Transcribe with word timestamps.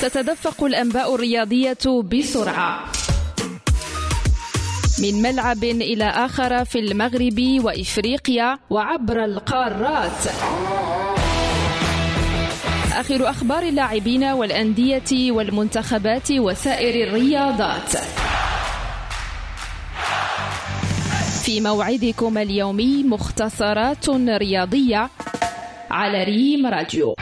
تتدفق 0.00 0.64
الأنباء 0.64 1.14
الرياضية 1.14 2.02
بسرعة. 2.12 2.80
من 5.02 5.22
ملعب 5.22 5.64
إلى 5.64 6.04
آخر 6.04 6.64
في 6.64 6.78
المغرب 6.78 7.60
وإفريقيا 7.64 8.58
وعبر 8.70 9.24
القارات. 9.24 10.20
آخر 12.92 13.30
أخبار 13.30 13.62
اللاعبين 13.62 14.24
والأندية 14.24 15.32
والمنتخبات 15.32 16.32
وسائر 16.32 17.08
الرياضات. 17.08 17.96
في 21.44 21.60
موعدكم 21.60 22.38
اليومي 22.38 23.02
مختصرات 23.02 24.08
رياضية 24.10 25.10
على 25.90 26.24
ريم 26.24 26.66
راديو. 26.66 27.14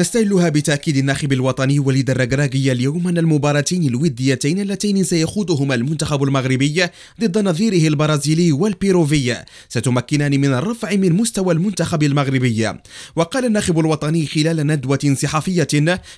نستهلها 0.00 0.48
بتأكيد 0.48 0.96
الناخب 0.96 1.32
الوطني 1.32 1.78
وليد 1.78 2.10
الرقراقي 2.10 2.72
اليوم 2.72 3.08
أن 3.08 3.18
المباراتين 3.18 3.82
الوديتين 3.82 4.60
اللتين 4.60 5.04
سيخوضهما 5.04 5.74
المنتخب 5.74 6.22
المغربي 6.22 6.86
ضد 7.20 7.38
نظيره 7.38 7.88
البرازيلي 7.88 8.52
والبيروفي 8.52 9.36
ستمكنان 9.68 10.40
من 10.40 10.54
الرفع 10.54 10.94
من 10.94 11.12
مستوى 11.12 11.54
المنتخب 11.54 12.02
المغربي. 12.02 12.72
وقال 13.16 13.44
الناخب 13.44 13.78
الوطني 13.78 14.26
خلال 14.26 14.66
ندوة 14.66 15.16
صحفية 15.22 15.68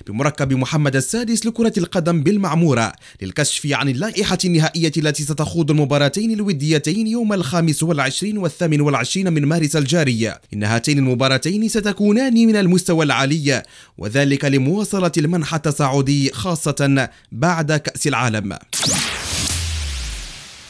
بمركب 0.07 0.53
محمد 0.53 0.95
السادس 0.95 1.45
لكرة 1.45 1.73
القدم 1.77 2.23
بالمعمورة 2.23 2.93
للكشف 3.21 3.67
عن 3.71 3.89
اللائحة 3.89 4.37
النهائية 4.45 4.91
التي 4.97 5.23
ستخوض 5.23 5.71
المباراتين 5.71 6.31
الوديتين 6.31 7.07
يوم 7.07 7.33
الخامس 7.33 7.83
والعشرين 7.83 8.37
والثامن 8.37 8.81
والعشرين 8.81 9.33
من 9.33 9.45
مارس 9.45 9.75
الجاري. 9.75 10.33
إن 10.53 10.63
هاتين 10.63 10.97
المباراتين 10.97 11.69
ستكونان 11.69 12.33
من 12.33 12.55
المستوى 12.55 13.05
العالي 13.05 13.63
وذلك 13.97 14.45
لمواصلة 14.45 15.11
المنحة 15.17 15.57
التصاعدي 15.57 16.31
خاصة 16.33 17.09
بعد 17.31 17.71
كأس 17.71 18.07
العالم. 18.07 18.57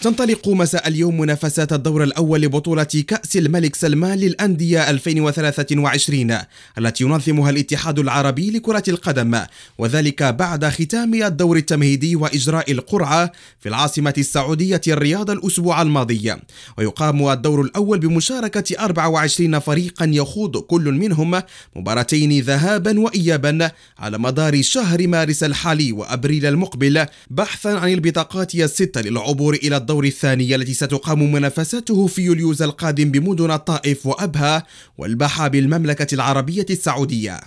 تنطلق 0.03 0.49
مساء 0.49 0.87
اليوم 0.87 1.19
منافسات 1.19 1.73
الدور 1.73 2.03
الأول 2.03 2.41
لبطولة 2.41 2.83
كأس 2.83 3.37
الملك 3.37 3.75
سلمان 3.75 4.17
للأندية 4.17 4.89
2023 4.89 6.37
التي 6.77 7.03
ينظمها 7.03 7.49
الاتحاد 7.49 7.99
العربي 7.99 8.51
لكرة 8.51 8.83
القدم 8.87 9.39
وذلك 9.77 10.23
بعد 10.23 10.65
ختام 10.65 11.13
الدور 11.13 11.57
التمهيدي 11.57 12.15
وإجراء 12.15 12.71
القرعة 12.71 13.31
في 13.59 13.69
العاصمة 13.69 14.13
السعودية 14.17 14.81
الرياض 14.87 15.29
الأسبوع 15.29 15.81
الماضي. 15.81 16.35
ويقام 16.77 17.27
الدور 17.27 17.61
الأول 17.61 17.99
بمشاركة 17.99 18.83
24 18.83 19.59
فريقا 19.59 20.05
يخوض 20.05 20.57
كل 20.57 20.91
منهم 20.91 21.41
مباراتين 21.75 22.41
ذهابا 22.41 22.99
وإيابا 22.99 23.71
على 23.99 24.17
مدار 24.17 24.61
شهر 24.61 25.07
مارس 25.07 25.43
الحالي 25.43 25.91
وأبريل 25.91 26.45
المقبل 26.45 27.05
بحثا 27.29 27.69
عن 27.69 27.93
البطاقات 27.93 28.55
الستة 28.55 29.01
للعبور 29.01 29.53
إلى 29.53 29.77
الدور 29.77 29.92
الدور 29.93 30.05
الثاني 30.05 30.55
التي 30.55 30.73
ستقام 30.73 31.31
منافسته 31.31 32.07
في 32.07 32.21
يوليوز 32.21 32.61
القادم 32.61 33.11
بمدن 33.11 33.51
الطائف 33.51 34.05
وأبها 34.05 34.63
والباحة 34.97 35.47
بالمملكة 35.47 36.15
العربية 36.15 36.65
السعودية. 36.69 37.39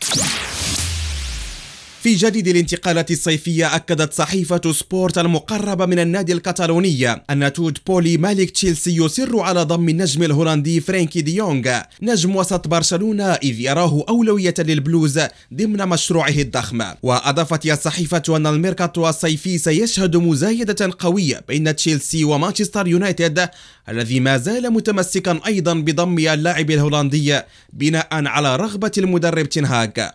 في 2.07 2.15
جديد 2.15 2.49
الانتقالات 2.49 3.11
الصيفية 3.11 3.77
أكدت 3.77 4.13
صحيفة 4.13 4.73
سبورت 4.73 5.19
المقربة 5.19 5.87
من 5.87 5.99
النادي 5.99 6.33
الكتالوني 6.33 7.11
أن 7.31 7.53
تود 7.53 7.79
بولي 7.87 8.17
مالك 8.17 8.51
تشيلسي 8.51 8.97
يصر 8.97 9.41
على 9.41 9.63
ضم 9.63 9.89
النجم 9.89 10.23
الهولندي 10.23 10.81
فرانكي 10.81 11.21
ديونغ 11.21 11.81
نجم 12.03 12.37
وسط 12.37 12.69
برشلونة 12.69 13.25
إذ 13.25 13.61
يراه 13.61 14.05
أولوية 14.09 14.55
للبلوز 14.59 15.21
ضمن 15.55 15.89
مشروعه 15.89 16.29
الضخم. 16.29 16.83
وأضافت 17.03 17.67
الصحيفة 17.67 18.23
أن 18.29 18.47
الميركاتو 18.47 19.09
الصيفي 19.09 19.59
سيشهد 19.59 20.17
مزايدة 20.17 20.91
قوية 20.99 21.45
بين 21.49 21.77
تشيلسي 21.77 22.25
ومانشستر 22.25 22.87
يونايتد 22.87 23.49
الذي 23.89 24.21
ما 24.21 24.37
زال 24.37 24.71
متمسكا 24.71 25.41
أيضا 25.47 25.75
بضم 25.75 26.19
اللاعب 26.19 26.71
الهولندي 26.71 27.41
بناء 27.73 28.09
على 28.11 28.57
رغبة 28.57 28.93
المدرب 28.99 29.49
تنهاج 29.49 30.11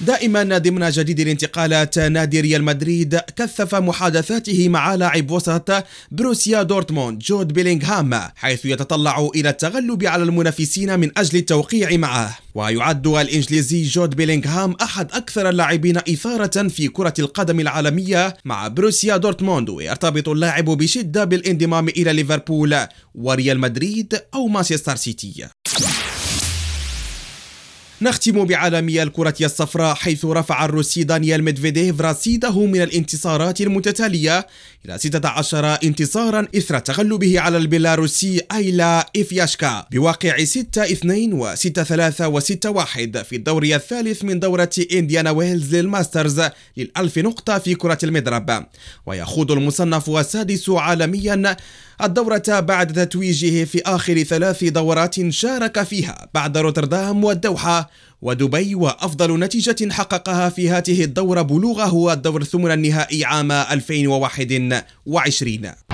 دائما 0.00 0.58
ضمن 0.58 0.90
جديد 0.90 1.20
الانتقالات 1.20 1.98
نادي 1.98 2.40
ريال 2.40 2.64
مدريد 2.64 3.20
كثف 3.36 3.74
محادثاته 3.74 4.68
مع 4.68 4.94
لاعب 4.94 5.30
وسط 5.30 5.84
بروسيا 6.10 6.62
دورتموند 6.62 7.18
جود 7.18 7.52
بيلينغهام 7.52 8.20
حيث 8.36 8.64
يتطلع 8.64 9.30
إلى 9.34 9.48
التغلب 9.48 10.04
على 10.04 10.22
المنافسين 10.22 11.00
من 11.00 11.10
أجل 11.18 11.38
التوقيع 11.38 11.96
معه. 11.96 12.38
ويعد 12.54 13.06
الإنجليزي 13.06 13.82
جود 13.82 14.16
بيلينغهام 14.16 14.76
أحد 14.82 15.12
أكثر 15.12 15.48
اللاعبين 15.48 15.96
إثارة 15.96 16.68
في 16.68 16.88
كرة 16.88 17.14
القدم 17.18 17.60
العالمية 17.60 18.36
مع 18.44 18.68
بروسيا 18.68 19.16
دورتموند 19.16 19.68
ويرتبط 19.68 20.28
اللاعب 20.28 20.64
بشدة 20.64 21.24
بالانضمام 21.24 21.88
إلى 21.88 22.12
ليفربول 22.12 22.76
وريال 23.14 23.58
مدريد 23.60 24.20
أو 24.34 24.46
مانشستر 24.46 24.96
سيتي. 24.96 25.48
نختم 28.02 28.44
بعالم 28.44 29.02
الكرة 29.02 29.34
الصفراء 29.40 29.94
حيث 29.94 30.24
رفع 30.24 30.64
الروسي 30.64 31.04
دانيال 31.04 31.44
ميدفيديف 31.44 32.00
رصيده 32.00 32.66
من 32.66 32.82
الانتصارات 32.82 33.60
المتتالية 33.60 34.46
إلى 34.84 34.98
16 34.98 35.78
انتصارا 35.84 36.46
إثر 36.56 36.78
تغلبه 36.78 37.40
على 37.40 37.56
البيلاروسي 37.56 38.40
إيليا 38.52 39.06
إيفاشكا 39.16 39.86
بواقع 39.92 40.36
6-2 40.36 40.40
و6-3 40.40 40.44
و6-1 42.22 43.22
في 43.22 43.32
الدور 43.32 43.62
الثالث 43.62 44.24
من 44.24 44.40
دورة 44.40 44.70
إنديانا 44.92 45.30
ويلز 45.30 45.74
للماسترز 45.74 46.42
للألف 46.76 47.18
نقطة 47.18 47.58
في 47.58 47.74
كرة 47.74 47.98
المضرب. 48.02 48.66
ويخوض 49.06 49.52
المصنف 49.52 50.10
السادس 50.10 50.70
عالميا 50.70 51.56
الدورة 52.02 52.42
بعد 52.48 52.92
تتويجه 52.92 53.64
في 53.64 53.82
آخر 53.86 54.22
ثلاث 54.22 54.64
دورات 54.64 55.30
شارك 55.30 55.82
فيها 55.82 56.28
بعد 56.34 56.58
روتردام 56.58 57.24
والدوحة 57.24 57.87
ودبي 58.22 58.74
وأفضل 58.74 59.40
نتيجة 59.40 59.92
حققها 59.92 60.48
في 60.48 60.70
هذه 60.70 61.04
الدورة 61.04 61.42
بلوغه 61.42 62.12
الدور 62.12 62.40
الثمن 62.40 62.70
النهائي 62.70 63.24
عام 63.24 63.52
2021 63.52 65.87